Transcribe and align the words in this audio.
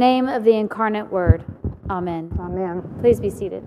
name 0.00 0.28
of 0.28 0.44
the 0.44 0.56
incarnate 0.56 1.12
word. 1.12 1.44
Amen. 1.90 2.32
Amen. 2.40 2.82
Please 3.00 3.20
be 3.20 3.28
seated. 3.28 3.66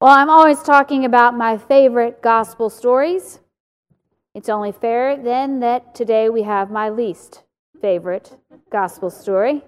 Well, 0.00 0.14
I'm 0.16 0.30
always 0.30 0.62
talking 0.62 1.04
about 1.04 1.36
my 1.36 1.58
favorite 1.58 2.22
gospel 2.22 2.70
stories. 2.70 3.40
It's 4.34 4.48
only 4.48 4.72
fair 4.72 5.22
then 5.22 5.60
that 5.60 5.94
today 5.94 6.30
we 6.30 6.44
have 6.44 6.70
my 6.70 6.88
least 6.88 7.42
favorite 7.82 8.38
gospel 8.72 9.10
story. 9.10 9.62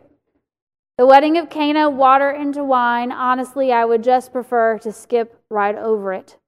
The 0.96 1.04
wedding 1.04 1.36
of 1.36 1.50
Cana, 1.50 1.90
water 1.90 2.30
into 2.30 2.64
wine. 2.64 3.12
Honestly, 3.12 3.72
I 3.72 3.84
would 3.84 4.02
just 4.02 4.32
prefer 4.32 4.78
to 4.78 4.90
skip 4.90 5.38
right 5.50 5.76
over 5.76 6.14
it. 6.14 6.38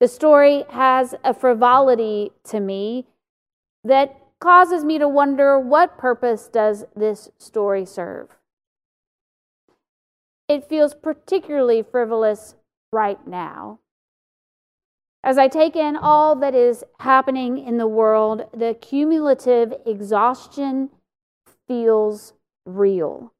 The 0.00 0.08
story 0.08 0.64
has 0.70 1.14
a 1.22 1.32
frivolity 1.32 2.32
to 2.48 2.58
me 2.58 3.06
that 3.84 4.16
causes 4.42 4.84
me 4.84 4.98
to 4.98 5.06
wonder 5.06 5.56
what 5.56 5.96
purpose 5.96 6.48
does 6.48 6.84
this 6.96 7.30
story 7.38 7.86
serve? 7.86 8.28
It 10.48 10.68
feels 10.68 10.94
particularly 10.94 11.82
frivolous 11.82 12.56
right 12.92 13.24
now. 13.24 13.78
As 15.22 15.38
I 15.38 15.46
take 15.46 15.76
in 15.76 15.96
all 15.96 16.34
that 16.34 16.56
is 16.56 16.82
happening 16.98 17.56
in 17.56 17.78
the 17.78 17.86
world, 17.86 18.46
the 18.52 18.74
cumulative 18.74 19.74
exhaustion 19.86 20.90
feels 21.68 22.32
real. 22.66 23.32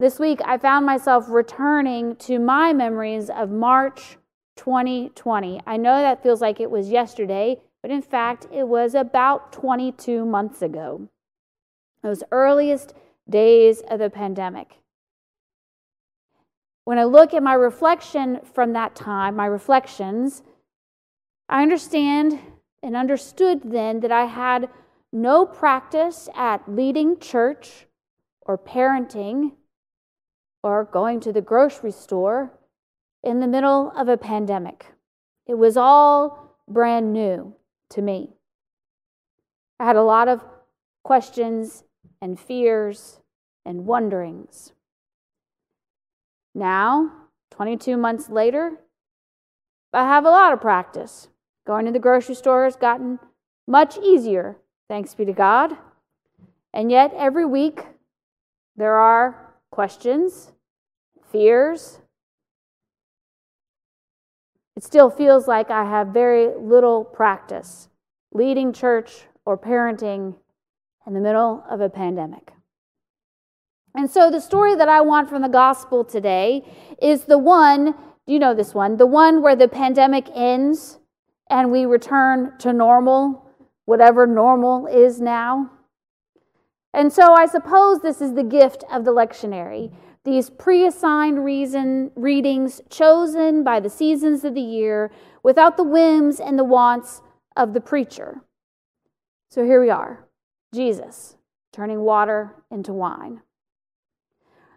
This 0.00 0.18
week, 0.18 0.40
I 0.44 0.58
found 0.58 0.84
myself 0.84 1.26
returning 1.28 2.16
to 2.16 2.40
my 2.40 2.72
memories 2.72 3.30
of 3.30 3.50
March 3.50 4.16
2020. 4.56 5.60
I 5.64 5.76
know 5.76 6.00
that 6.00 6.24
feels 6.24 6.40
like 6.40 6.58
it 6.58 6.72
was 6.72 6.90
yesterday, 6.90 7.60
but 7.84 7.90
in 7.90 8.00
fact, 8.00 8.46
it 8.50 8.66
was 8.66 8.94
about 8.94 9.52
22 9.52 10.24
months 10.24 10.62
ago, 10.62 11.06
those 12.02 12.22
earliest 12.32 12.94
days 13.28 13.82
of 13.90 13.98
the 13.98 14.08
pandemic. 14.08 14.78
When 16.84 16.98
I 16.98 17.04
look 17.04 17.34
at 17.34 17.42
my 17.42 17.52
reflection 17.52 18.40
from 18.54 18.72
that 18.72 18.96
time, 18.96 19.36
my 19.36 19.44
reflections, 19.44 20.42
I 21.50 21.60
understand 21.60 22.38
and 22.82 22.96
understood 22.96 23.60
then 23.64 24.00
that 24.00 24.10
I 24.10 24.24
had 24.24 24.70
no 25.12 25.44
practice 25.44 26.30
at 26.34 26.66
leading 26.66 27.18
church 27.20 27.84
or 28.46 28.56
parenting 28.56 29.56
or 30.62 30.86
going 30.86 31.20
to 31.20 31.34
the 31.34 31.42
grocery 31.42 31.92
store 31.92 32.50
in 33.22 33.40
the 33.40 33.46
middle 33.46 33.92
of 33.94 34.08
a 34.08 34.16
pandemic. 34.16 34.86
It 35.46 35.58
was 35.58 35.76
all 35.76 36.56
brand 36.66 37.12
new 37.12 37.54
to 37.94 38.02
me. 38.02 38.30
I 39.80 39.84
had 39.84 39.96
a 39.96 40.02
lot 40.02 40.28
of 40.28 40.44
questions 41.02 41.84
and 42.20 42.38
fears 42.38 43.20
and 43.64 43.86
wonderings. 43.86 44.72
Now, 46.54 47.10
22 47.50 47.96
months 47.96 48.28
later, 48.28 48.72
I 49.92 50.04
have 50.04 50.24
a 50.24 50.30
lot 50.30 50.52
of 50.52 50.60
practice. 50.60 51.28
Going 51.66 51.86
to 51.86 51.92
the 51.92 51.98
grocery 51.98 52.34
store 52.34 52.64
has 52.64 52.76
gotten 52.76 53.18
much 53.66 53.96
easier, 53.98 54.58
thanks 54.88 55.14
be 55.14 55.24
to 55.24 55.32
God. 55.32 55.76
And 56.72 56.90
yet, 56.90 57.12
every 57.16 57.46
week, 57.46 57.80
there 58.76 58.96
are 58.96 59.54
questions, 59.70 60.52
fears. 61.30 62.00
Still 64.84 65.08
feels 65.08 65.48
like 65.48 65.70
I 65.70 65.86
have 65.86 66.08
very 66.08 66.54
little 66.54 67.04
practice 67.04 67.88
leading 68.32 68.70
church 68.70 69.22
or 69.46 69.56
parenting 69.56 70.34
in 71.06 71.14
the 71.14 71.20
middle 71.20 71.64
of 71.70 71.80
a 71.80 71.88
pandemic. 71.88 72.52
And 73.96 74.10
so, 74.10 74.30
the 74.30 74.40
story 74.40 74.74
that 74.74 74.90
I 74.90 75.00
want 75.00 75.30
from 75.30 75.40
the 75.40 75.48
gospel 75.48 76.04
today 76.04 76.70
is 77.00 77.24
the 77.24 77.38
one, 77.38 77.94
you 78.26 78.38
know 78.38 78.52
this 78.52 78.74
one, 78.74 78.98
the 78.98 79.06
one 79.06 79.40
where 79.40 79.56
the 79.56 79.68
pandemic 79.68 80.28
ends 80.34 80.98
and 81.48 81.72
we 81.72 81.86
return 81.86 82.52
to 82.58 82.74
normal, 82.74 83.42
whatever 83.86 84.26
normal 84.26 84.86
is 84.86 85.18
now. 85.18 85.70
And 86.92 87.10
so, 87.10 87.32
I 87.32 87.46
suppose 87.46 88.02
this 88.02 88.20
is 88.20 88.34
the 88.34 88.44
gift 88.44 88.84
of 88.92 89.06
the 89.06 89.14
lectionary. 89.14 89.94
These 90.24 90.50
pre 90.50 90.86
assigned 90.86 91.44
reason 91.44 92.10
readings 92.16 92.80
chosen 92.88 93.62
by 93.62 93.80
the 93.80 93.90
seasons 93.90 94.42
of 94.44 94.54
the 94.54 94.60
year 94.60 95.10
without 95.42 95.76
the 95.76 95.84
whims 95.84 96.40
and 96.40 96.58
the 96.58 96.64
wants 96.64 97.20
of 97.56 97.74
the 97.74 97.80
preacher. 97.80 98.40
So 99.50 99.64
here 99.64 99.80
we 99.80 99.90
are 99.90 100.26
Jesus 100.74 101.36
turning 101.72 102.00
water 102.00 102.54
into 102.70 102.92
wine. 102.92 103.42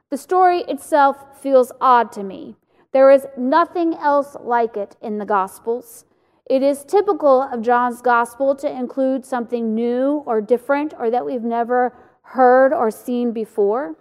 The 0.10 0.18
story 0.18 0.62
itself 0.68 1.42
feels 1.42 1.72
odd 1.80 2.12
to 2.14 2.24
me. 2.24 2.56
There 2.92 3.12
is 3.12 3.28
nothing 3.38 3.94
else 3.94 4.36
like 4.42 4.76
it 4.76 4.96
in 5.02 5.18
the 5.18 5.26
Gospels. 5.26 6.06
It 6.50 6.64
is 6.64 6.86
typical 6.86 7.42
of 7.42 7.62
John's 7.62 8.02
Gospel 8.02 8.56
to 8.56 8.72
include 8.72 9.26
something 9.26 9.76
new 9.76 10.24
or 10.26 10.42
different 10.42 10.94
or 10.98 11.10
that 11.10 11.26
we've 11.26 11.44
never 11.44 11.94
heard 12.22 12.74
or 12.74 12.90
seen 12.90 13.32
before. 13.32 13.96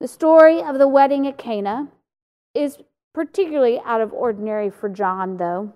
The 0.00 0.08
story 0.08 0.62
of 0.62 0.78
the 0.78 0.88
wedding 0.88 1.26
at 1.26 1.38
Cana 1.38 1.88
is 2.54 2.78
particularly 3.14 3.80
out 3.84 4.00
of 4.00 4.12
ordinary 4.12 4.68
for 4.68 4.88
John, 4.88 5.38
though. 5.38 5.72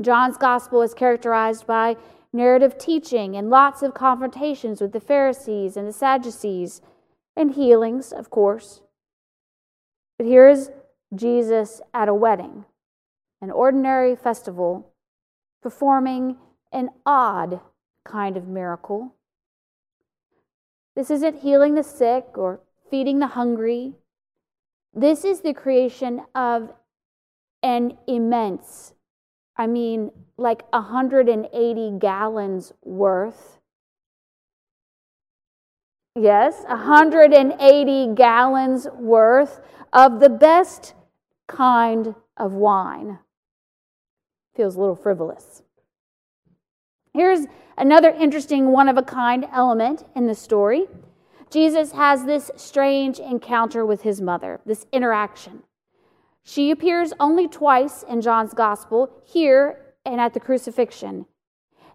John's 0.00 0.36
Gospel 0.36 0.82
is 0.82 0.94
characterized 0.94 1.66
by 1.66 1.96
narrative 2.32 2.78
teaching 2.78 3.36
and 3.36 3.50
lots 3.50 3.82
of 3.82 3.94
confrontations 3.94 4.80
with 4.80 4.92
the 4.92 5.00
Pharisees 5.00 5.76
and 5.76 5.88
the 5.88 5.92
Sadducees, 5.92 6.80
and 7.36 7.54
healings, 7.54 8.12
of 8.12 8.30
course. 8.30 8.82
But 10.18 10.26
here 10.26 10.48
is 10.48 10.70
Jesus 11.14 11.80
at 11.94 12.08
a 12.08 12.14
wedding, 12.14 12.66
an 13.40 13.50
ordinary 13.50 14.14
festival, 14.14 14.92
performing 15.62 16.36
an 16.72 16.90
odd 17.06 17.60
kind 18.04 18.36
of 18.36 18.46
miracle. 18.46 19.14
This 20.94 21.10
isn't 21.10 21.40
healing 21.40 21.74
the 21.74 21.82
sick 21.82 22.36
or 22.36 22.60
feeding 22.90 23.18
the 23.18 23.28
hungry. 23.28 23.94
This 24.92 25.24
is 25.24 25.40
the 25.40 25.54
creation 25.54 26.22
of 26.34 26.72
an 27.62 27.96
immense, 28.06 28.94
I 29.56 29.66
mean, 29.66 30.10
like 30.36 30.62
180 30.72 31.98
gallons 31.98 32.72
worth 32.82 33.60
Yes, 36.16 36.64
180 36.64 38.14
gallons 38.14 38.88
worth 38.98 39.60
of 39.92 40.18
the 40.18 40.28
best 40.28 40.94
kind 41.46 42.14
of 42.36 42.52
wine. 42.52 43.20
Feels 44.56 44.74
a 44.74 44.80
little 44.80 44.96
frivolous. 44.96 45.62
Here's 47.14 47.46
another 47.78 48.10
interesting 48.10 48.72
one 48.72 48.88
of 48.88 48.98
a 48.98 49.02
kind 49.02 49.46
element 49.52 50.04
in 50.16 50.26
the 50.26 50.34
story. 50.34 50.86
Jesus 51.50 51.92
has 51.92 52.24
this 52.24 52.50
strange 52.56 53.18
encounter 53.18 53.84
with 53.84 54.02
his 54.02 54.20
mother, 54.20 54.60
this 54.64 54.86
interaction. 54.92 55.64
She 56.44 56.70
appears 56.70 57.12
only 57.18 57.48
twice 57.48 58.04
in 58.04 58.20
John's 58.20 58.54
gospel, 58.54 59.10
here 59.24 59.94
and 60.04 60.20
at 60.20 60.32
the 60.32 60.40
crucifixion. 60.40 61.26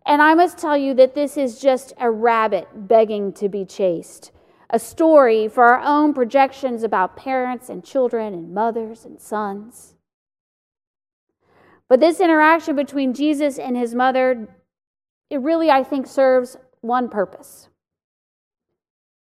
And 0.06 0.22
I 0.22 0.34
must 0.34 0.58
tell 0.58 0.78
you 0.78 0.94
that 0.96 1.16
this 1.16 1.38
is 1.38 1.60
just 1.60 1.94
a 1.98 2.12
rabbit 2.12 2.68
begging 2.88 3.34
to 3.34 3.50
be 3.50 3.66
chased, 3.66 4.32
a 4.70 4.78
story 4.78 5.48
for 5.48 5.64
our 5.64 5.80
own 5.80 6.14
projections 6.14 6.84
about 6.84 7.18
parents 7.18 7.70
and 7.70 7.84
children 7.84 8.34
and 8.34 8.54
mothers 8.54 9.06
and 9.06 9.20
sons. 9.20 9.96
But 11.88 12.00
this 12.00 12.20
interaction 12.20 12.76
between 12.76 13.14
Jesus 13.14 13.58
and 13.58 13.78
his 13.78 13.96
mother, 13.96 14.48
it 15.30 15.40
really, 15.40 15.72
I 15.72 15.84
think, 15.84 16.08
serves 16.08 16.58
one 16.82 17.09
purpose. 17.09 17.70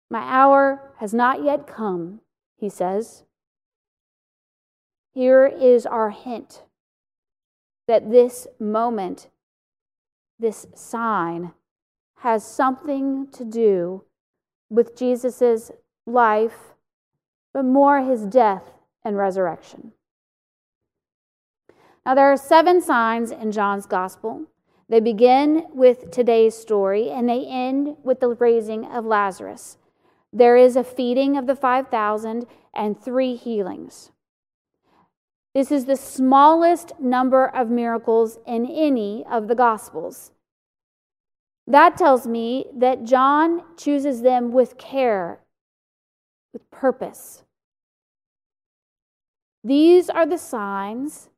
My 0.09 0.21
hour 0.21 0.93
has 0.97 1.13
not 1.13 1.43
yet 1.43 1.67
come, 1.67 2.21
he 2.57 2.69
says. 2.69 3.23
Here 5.13 5.45
is 5.45 5.85
our 5.85 6.09
hint 6.09 6.63
that 7.87 8.11
this 8.11 8.47
moment 8.59 9.29
this 10.39 10.67
sign 10.73 11.53
has 12.19 12.45
something 12.45 13.27
to 13.31 13.43
do 13.43 14.03
with 14.69 14.95
Jesus' 14.95 15.71
life, 16.05 16.75
but 17.53 17.63
more 17.63 18.01
his 18.01 18.25
death 18.25 18.71
and 19.03 19.17
resurrection. 19.17 19.93
Now, 22.05 22.15
there 22.15 22.31
are 22.31 22.37
seven 22.37 22.81
signs 22.81 23.31
in 23.31 23.51
John's 23.51 23.85
gospel. 23.85 24.45
They 24.87 24.99
begin 24.99 25.65
with 25.73 26.09
today's 26.11 26.55
story 26.55 27.09
and 27.09 27.27
they 27.27 27.45
end 27.45 27.97
with 28.03 28.19
the 28.19 28.29
raising 28.29 28.85
of 28.85 29.05
Lazarus. 29.05 29.77
There 30.31 30.57
is 30.57 30.75
a 30.75 30.83
feeding 30.83 31.37
of 31.37 31.47
the 31.47 31.55
5,000 31.55 32.45
and 32.73 33.01
three 33.01 33.35
healings. 33.35 34.11
This 35.55 35.71
is 35.71 35.85
the 35.85 35.95
smallest 35.95 36.99
number 36.99 37.47
of 37.47 37.69
miracles 37.69 38.37
in 38.45 38.65
any 38.67 39.25
of 39.29 39.47
the 39.47 39.55
Gospels. 39.55 40.31
That 41.65 41.97
tells 41.97 42.27
me 42.27 42.65
that 42.75 43.03
John 43.03 43.63
chooses 43.77 44.21
them 44.21 44.51
with 44.51 44.77
care, 44.77 45.39
with 46.53 46.69
purpose. 46.71 47.43
These 49.63 50.09
are 50.09 50.25
the 50.25 50.37
signs 50.37 51.29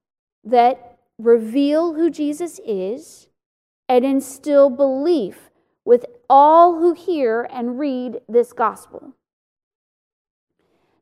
that 0.43 0.97
reveal 1.17 1.93
who 1.93 2.09
Jesus 2.09 2.59
is 2.65 3.27
and 3.87 4.05
instill 4.05 4.69
belief 4.69 5.50
with 5.85 6.05
all 6.29 6.79
who 6.79 6.93
hear 6.93 7.47
and 7.51 7.79
read 7.79 8.21
this 8.27 8.53
gospel. 8.53 9.13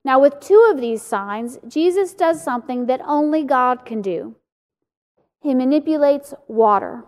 Now, 0.03 0.19
with 0.19 0.39
two 0.39 0.69
of 0.71 0.79
these 0.79 1.01
signs, 1.01 1.59
Jesus 1.67 2.13
does 2.13 2.43
something 2.43 2.85
that 2.85 3.01
only 3.05 3.43
God 3.43 3.85
can 3.85 4.01
do. 4.01 4.35
He 5.41 5.53
manipulates 5.53 6.33
water. 6.47 7.05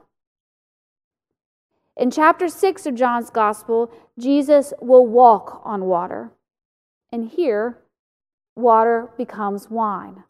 In 1.98 2.12
chapter 2.12 2.48
6 2.48 2.86
of 2.86 2.96
John's 2.96 3.30
Gospel, 3.30 3.92
Jesus 4.18 4.74
will 4.82 5.06
walk 5.06 5.62
on 5.64 5.86
water. 5.86 6.32
And 7.12 7.30
here, 7.30 7.78
water 8.56 9.10
becomes 9.18 9.70
wine. 9.70 10.24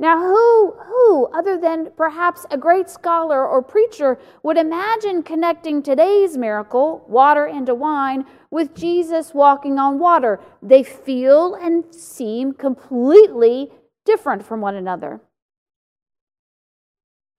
Now, 0.00 0.18
who, 0.20 0.76
who, 0.86 1.26
other 1.26 1.58
than 1.58 1.90
perhaps 1.96 2.46
a 2.52 2.56
great 2.56 2.88
scholar 2.88 3.44
or 3.44 3.62
preacher, 3.62 4.16
would 4.44 4.56
imagine 4.56 5.24
connecting 5.24 5.82
today's 5.82 6.36
miracle, 6.36 7.04
water 7.08 7.46
into 7.46 7.74
wine, 7.74 8.24
with 8.48 8.76
Jesus 8.76 9.34
walking 9.34 9.76
on 9.76 9.98
water? 9.98 10.38
They 10.62 10.84
feel 10.84 11.54
and 11.56 11.92
seem 11.92 12.52
completely 12.52 13.72
different 14.04 14.46
from 14.46 14.60
one 14.60 14.76
another. 14.76 15.20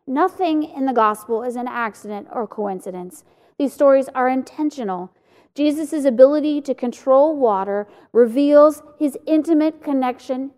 Nothing 0.05 0.63
in 0.63 0.85
the 0.85 0.93
gospel 0.93 1.43
is 1.43 1.55
an 1.55 1.67
accident 1.67 2.27
or 2.29 2.45
coincidence. 2.45 3.23
These 3.57 3.73
stories 3.73 4.09
are 4.13 4.27
intentional. 4.27 5.13
Jesus' 5.55 6.03
ability 6.03 6.59
to 6.61 6.73
control 6.73 7.37
water 7.37 7.87
reveals 8.11 8.83
his 8.97 9.17
intimate 9.25 9.81
connection, 9.81 10.51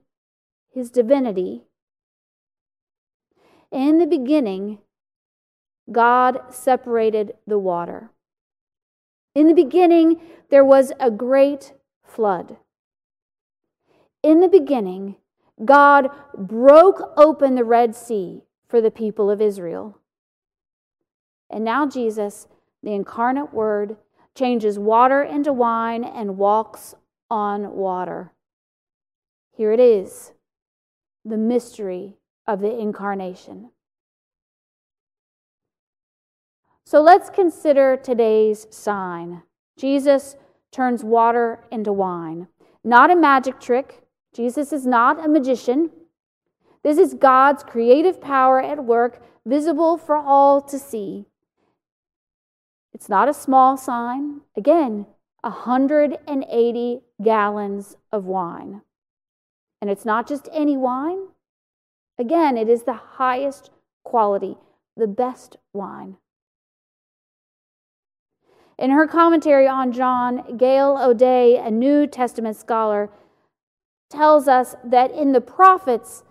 his 0.73 0.89
divinity, 0.89 1.65
in 3.71 3.97
the 3.97 4.05
beginning, 4.05 4.79
God 5.91 6.39
separated 6.49 7.33
the 7.47 7.57
water. 7.57 8.11
In 9.33 9.47
the 9.47 9.53
beginning, 9.53 10.21
there 10.49 10.65
was 10.65 10.91
a 10.99 11.09
great 11.09 11.73
flood. 12.03 12.57
In 14.21 14.41
the 14.41 14.49
beginning, 14.49 15.15
God 15.63 16.09
broke 16.37 17.13
open 17.17 17.55
the 17.55 17.63
Red 17.63 17.95
Sea 17.95 18.43
for 18.67 18.81
the 18.81 18.91
people 18.91 19.29
of 19.29 19.41
Israel. 19.41 19.97
And 21.49 21.63
now 21.63 21.87
Jesus, 21.87 22.47
the 22.83 22.93
incarnate 22.93 23.53
Word, 23.53 23.97
changes 24.35 24.79
water 24.79 25.23
into 25.23 25.51
wine 25.51 26.03
and 26.03 26.37
walks 26.37 26.95
on 27.29 27.73
water. 27.73 28.31
Here 29.51 29.71
it 29.71 29.79
is 29.79 30.33
the 31.23 31.37
mystery 31.37 32.17
of 32.51 32.59
the 32.59 32.77
incarnation. 32.77 33.71
So 36.83 37.01
let's 37.01 37.29
consider 37.29 37.95
today's 37.95 38.67
sign. 38.69 39.43
Jesus 39.77 40.35
turns 40.69 41.01
water 41.01 41.63
into 41.71 41.93
wine. 41.93 42.49
Not 42.83 43.09
a 43.09 43.15
magic 43.15 43.61
trick. 43.61 44.01
Jesus 44.35 44.73
is 44.73 44.85
not 44.85 45.23
a 45.23 45.29
magician. 45.29 45.91
This 46.83 46.97
is 46.97 47.13
God's 47.13 47.63
creative 47.63 48.19
power 48.19 48.61
at 48.61 48.83
work, 48.83 49.23
visible 49.45 49.97
for 49.97 50.17
all 50.17 50.59
to 50.63 50.77
see. 50.77 51.27
It's 52.93 53.07
not 53.07 53.29
a 53.29 53.33
small 53.33 53.77
sign. 53.77 54.41
Again, 54.57 55.05
180 55.39 57.01
gallons 57.23 57.95
of 58.11 58.25
wine. 58.25 58.81
And 59.79 59.89
it's 59.89 60.05
not 60.05 60.27
just 60.27 60.49
any 60.51 60.75
wine, 60.75 61.27
Again, 62.21 62.55
it 62.55 62.69
is 62.69 62.83
the 62.83 63.01
highest 63.17 63.71
quality, 64.05 64.55
the 64.95 65.07
best 65.07 65.57
wine. 65.73 66.17
In 68.77 68.91
her 68.91 69.07
commentary 69.07 69.67
on 69.67 69.91
John, 69.91 70.55
Gail 70.55 70.99
O'Day, 71.01 71.57
a 71.57 71.71
New 71.71 72.05
Testament 72.05 72.57
scholar, 72.57 73.09
tells 74.11 74.47
us 74.47 74.75
that 74.83 75.09
in 75.09 75.31
the 75.31 75.41
prophets, 75.41 76.21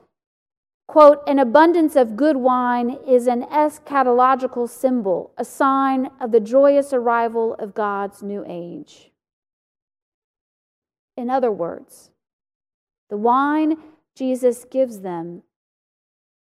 quote, 0.87 1.25
an 1.27 1.41
abundance 1.41 1.97
of 1.97 2.15
good 2.15 2.37
wine 2.37 2.97
is 3.05 3.27
an 3.27 3.43
eschatological 3.43 4.69
symbol, 4.69 5.33
a 5.37 5.45
sign 5.45 6.09
of 6.21 6.31
the 6.31 6.39
joyous 6.39 6.93
arrival 6.93 7.55
of 7.55 7.75
God's 7.75 8.23
new 8.23 8.45
age. 8.47 9.11
In 11.17 11.31
other 11.31 11.51
words, 11.51 12.13
the 13.09 13.17
wine 13.17 13.77
Jesus 14.15 14.65
gives 14.65 15.01
them 15.01 15.43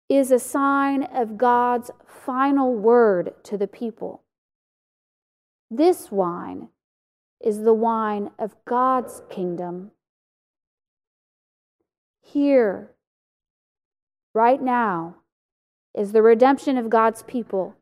is 0.10 0.32
a 0.32 0.40
sign 0.40 1.04
of 1.04 1.38
God's 1.38 1.92
final 2.06 2.74
word 2.74 3.34
to 3.44 3.58
the 3.58 3.68
people. 3.68 4.22
This 5.70 6.12
wine 6.12 6.70
is 7.44 7.62
the 7.62 7.74
wine 7.74 8.32
of 8.38 8.56
God's 8.66 9.22
kingdom. 9.30 9.92
Here, 12.22 12.92
right 14.34 14.62
now, 14.62 15.16
is 15.96 16.12
the 16.12 16.22
redemption 16.22 16.78
of 16.78 16.90
God's 16.90 17.24
people 17.24 17.76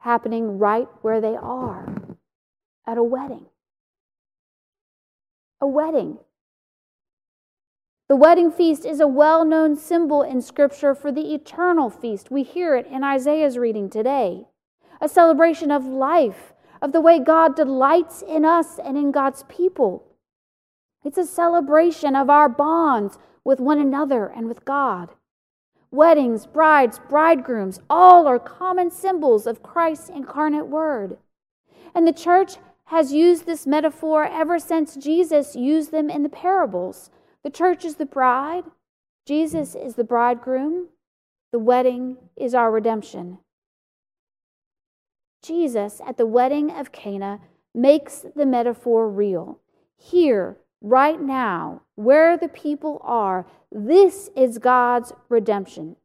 happening 0.00 0.58
right 0.58 0.88
where 1.02 1.20
they 1.20 1.36
are 1.36 2.02
at 2.86 2.98
a 2.98 3.02
wedding. 3.02 3.46
A 5.60 5.66
wedding. 5.66 6.18
The 8.08 8.14
wedding 8.14 8.52
feast 8.52 8.84
is 8.84 9.00
a 9.00 9.08
well 9.08 9.44
known 9.44 9.74
symbol 9.74 10.22
in 10.22 10.40
Scripture 10.40 10.94
for 10.94 11.10
the 11.10 11.34
eternal 11.34 11.90
feast. 11.90 12.30
We 12.30 12.44
hear 12.44 12.76
it 12.76 12.86
in 12.86 13.02
Isaiah's 13.02 13.58
reading 13.58 13.90
today. 13.90 14.46
A 15.00 15.08
celebration 15.08 15.72
of 15.72 15.84
life, 15.84 16.52
of 16.80 16.92
the 16.92 17.00
way 17.00 17.18
God 17.18 17.56
delights 17.56 18.22
in 18.22 18.44
us 18.44 18.78
and 18.78 18.96
in 18.96 19.10
God's 19.10 19.42
people. 19.48 20.04
It's 21.02 21.18
a 21.18 21.26
celebration 21.26 22.14
of 22.14 22.30
our 22.30 22.48
bonds 22.48 23.18
with 23.42 23.58
one 23.58 23.80
another 23.80 24.26
and 24.26 24.46
with 24.46 24.64
God. 24.64 25.10
Weddings, 25.90 26.46
brides, 26.46 27.00
bridegrooms, 27.08 27.80
all 27.90 28.28
are 28.28 28.38
common 28.38 28.92
symbols 28.92 29.48
of 29.48 29.64
Christ's 29.64 30.10
incarnate 30.10 30.68
word. 30.68 31.18
And 31.92 32.06
the 32.06 32.12
church 32.12 32.56
has 32.86 33.12
used 33.12 33.46
this 33.46 33.66
metaphor 33.66 34.24
ever 34.24 34.60
since 34.60 34.94
Jesus 34.94 35.56
used 35.56 35.90
them 35.90 36.08
in 36.08 36.22
the 36.22 36.28
parables. 36.28 37.10
The 37.42 37.50
church 37.50 37.84
is 37.84 37.96
the 37.96 38.06
bride, 38.06 38.64
Jesus 39.26 39.74
is 39.74 39.94
the 39.94 40.04
bridegroom, 40.04 40.88
the 41.52 41.58
wedding 41.58 42.16
is 42.36 42.54
our 42.54 42.70
redemption. 42.70 43.38
Jesus 45.42 46.00
at 46.06 46.16
the 46.16 46.26
wedding 46.26 46.70
of 46.70 46.92
Cana 46.92 47.40
makes 47.74 48.24
the 48.34 48.46
metaphor 48.46 49.08
real. 49.08 49.60
Here, 49.96 50.56
right 50.80 51.20
now, 51.20 51.82
where 51.94 52.36
the 52.36 52.48
people 52.48 53.00
are, 53.04 53.46
this 53.70 54.30
is 54.36 54.58
God's 54.58 55.12
redemption. 55.28 55.96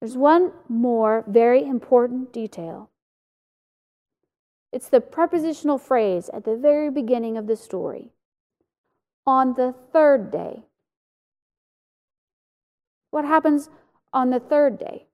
There's 0.00 0.16
one 0.16 0.52
more 0.68 1.24
very 1.28 1.62
important 1.64 2.32
detail. 2.32 2.90
It's 4.72 4.88
the 4.88 5.00
prepositional 5.00 5.78
phrase 5.78 6.30
at 6.32 6.44
the 6.44 6.56
very 6.56 6.90
beginning 6.90 7.36
of 7.36 7.46
the 7.46 7.56
story 7.56 8.12
on 9.26 9.54
the 9.54 9.74
third 9.92 10.30
day. 10.30 10.64
What 13.10 13.24
happens 13.24 13.68
on 14.12 14.30
the 14.30 14.40
third 14.40 14.78
day? 14.78 15.06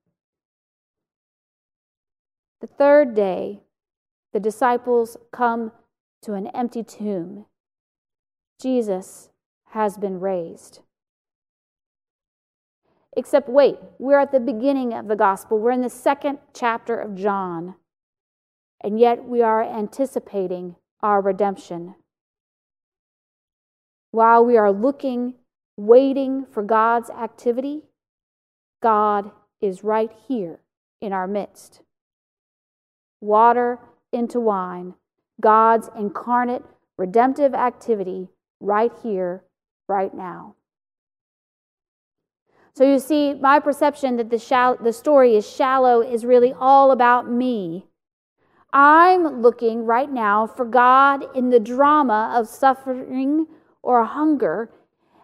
The 2.61 2.67
third 2.67 3.15
day, 3.15 3.61
the 4.33 4.39
disciples 4.39 5.17
come 5.31 5.71
to 6.23 6.33
an 6.33 6.47
empty 6.47 6.83
tomb. 6.83 7.45
Jesus 8.59 9.29
has 9.71 9.97
been 9.97 10.19
raised. 10.19 10.79
Except, 13.15 13.49
wait, 13.49 13.77
we're 13.97 14.19
at 14.19 14.31
the 14.31 14.39
beginning 14.39 14.93
of 14.93 15.07
the 15.07 15.15
gospel. 15.15 15.57
We're 15.57 15.71
in 15.71 15.81
the 15.81 15.89
second 15.89 16.39
chapter 16.53 16.99
of 16.99 17.15
John. 17.15 17.75
And 18.81 18.99
yet 18.99 19.25
we 19.25 19.41
are 19.41 19.63
anticipating 19.63 20.75
our 21.01 21.21
redemption 21.21 21.95
while 24.11 24.43
we 24.43 24.57
are 24.57 24.71
looking, 24.71 25.35
waiting 25.75 26.45
for 26.51 26.63
God's 26.63 27.09
activity, 27.09 27.83
God 28.81 29.31
is 29.61 29.83
right 29.83 30.11
here 30.27 30.59
in 31.01 31.13
our 31.13 31.27
midst. 31.27 31.81
Water 33.21 33.79
into 34.11 34.39
wine, 34.39 34.93
God's 35.41 35.89
incarnate 35.97 36.63
redemptive 36.97 37.53
activity 37.53 38.29
right 38.59 38.91
here, 39.03 39.43
right 39.87 40.13
now. 40.13 40.55
So 42.73 42.83
you 42.83 42.99
see, 42.99 43.33
my 43.33 43.59
perception 43.59 44.17
that 44.17 44.29
the, 44.29 44.77
the 44.81 44.93
story 44.93 45.35
is 45.35 45.47
shallow 45.47 46.01
is 46.01 46.25
really 46.25 46.53
all 46.59 46.91
about 46.91 47.29
me. 47.29 47.86
I'm 48.79 49.41
looking 49.41 49.85
right 49.85 50.11
now 50.11 50.45
for 50.45 50.63
God 50.63 51.35
in 51.35 51.49
the 51.49 51.59
drama 51.59 52.31
of 52.35 52.47
suffering 52.47 53.47
or 53.81 54.05
hunger. 54.05 54.69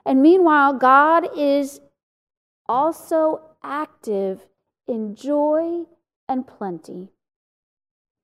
And 0.07 0.23
meanwhile, 0.23 0.73
God 0.73 1.27
is 1.37 1.79
also 2.67 3.41
active 3.61 4.47
in 4.87 5.13
joy 5.13 5.83
and 6.27 6.47
plenty. 6.47 7.11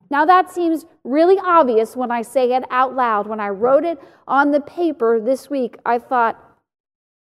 Now, 0.09 0.25
that 0.25 0.50
seems 0.50 0.88
really 1.03 1.38
obvious 1.38 1.95
when 1.95 2.09
I 2.09 2.24
say 2.24 2.51
it 2.53 2.63
out 2.71 2.95
loud. 2.95 3.27
When 3.27 3.39
I 3.39 3.50
wrote 3.50 3.86
it 3.86 4.00
on 4.27 4.50
the 4.50 4.62
paper 4.62 5.19
this 5.19 5.48
week, 5.48 5.77
I 5.86 6.00
thought, 6.00 6.43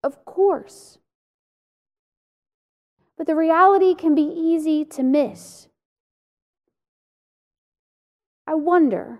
of 0.06 0.24
course. 0.24 1.00
But 3.18 3.28
the 3.28 3.36
reality 3.36 3.94
can 3.94 4.16
be 4.16 4.22
easy 4.22 4.86
to 4.86 5.04
miss. 5.04 5.68
I 8.50 8.56
wonder, 8.56 9.20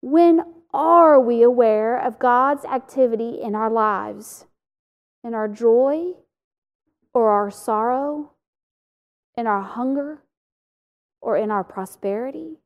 when 0.00 0.42
are 0.74 1.20
we 1.20 1.40
aware 1.40 1.96
of 1.96 2.18
God's 2.18 2.64
activity 2.64 3.40
in 3.40 3.54
our 3.54 3.70
lives, 3.70 4.44
in 5.22 5.34
our 5.34 5.46
joy 5.46 6.14
or 7.14 7.30
our 7.30 7.48
sorrow, 7.48 8.32
in 9.36 9.46
our 9.46 9.62
hunger 9.62 10.24
or 11.20 11.36
in 11.36 11.52
our 11.52 11.62
prosperity? 11.62 12.56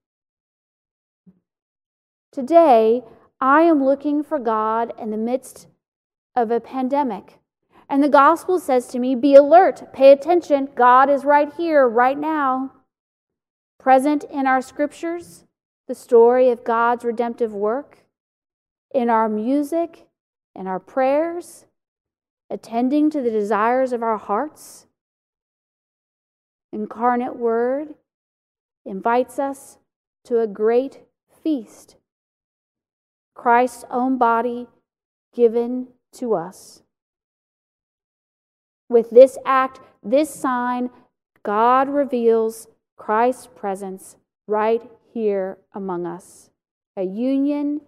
Today, 2.32 3.02
I 3.38 3.61
am 3.61 3.85
looking 3.85 4.23
for 4.23 4.38
God 4.38 4.94
in 4.99 5.11
the 5.11 5.18
midst 5.18 5.66
of 6.35 6.50
a 6.50 6.61
pandemic. 6.61 7.40
And 7.90 8.02
the 8.02 8.09
gospel 8.09 8.59
says 8.59 8.87
to 8.87 8.99
me, 8.99 9.14
Be 9.14 9.35
alert, 9.35 9.92
pay 9.92 10.12
attention. 10.12 10.71
God 10.75 11.11
is 11.11 11.26
right 11.26 11.52
here, 11.52 11.87
right 11.87 12.18
now. 12.18 12.73
Present 13.83 14.23
in 14.31 14.47
our 14.47 14.62
scriptures, 14.62 15.45
the 15.89 15.95
story 15.97 16.51
of 16.51 16.62
God's 16.62 17.05
redemptive 17.05 17.53
work, 17.53 18.05
in 18.95 19.11
our 19.11 19.29
music, 19.29 20.07
in 20.55 20.69
our 20.69 20.79
prayers, 20.79 21.67
attending 22.49 23.11
to 23.11 23.21
the 23.21 23.31
desires 23.31 23.93
of 23.93 24.01
our 24.01 24.19
hearts. 24.19 24.87
Incarnate 26.73 27.35
Word 27.35 27.95
invites 28.87 29.41
us 29.41 29.79
to 30.27 30.39
a 30.39 30.47
great 30.47 31.01
feast, 31.43 31.97
Christ's 33.35 33.85
own 33.91 34.17
body 34.17 34.69
given 35.35 35.89
to 36.12 36.35
us. 36.35 36.85
With 38.89 39.11
this 39.11 39.39
act, 39.45 39.81
this 40.05 40.31
sign, 40.33 40.91
God 41.43 41.89
reveals 41.89 42.69
Christ's 43.02 43.49
presence 43.49 44.14
right 44.47 44.80
here 45.12 45.59
among 45.75 46.06
us. 46.06 46.50
A 46.97 47.02
union 47.02 47.80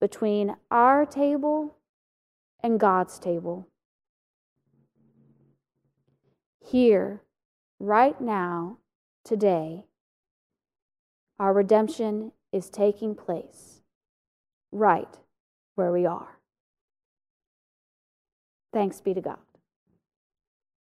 between 0.00 0.54
our 0.70 1.04
table 1.04 1.74
and 2.62 2.78
God's 2.78 3.18
table. 3.18 3.66
Here, 6.64 7.22
right 7.80 8.20
now, 8.20 8.78
today, 9.24 9.82
our 11.40 11.52
redemption 11.52 12.30
is 12.52 12.70
taking 12.70 13.16
place 13.16 13.80
right 14.70 15.18
where 15.74 15.90
we 15.90 16.06
are. 16.06 16.38
Thanks 18.72 19.00
be 19.00 19.12
to 19.12 19.20
God. 19.20 19.38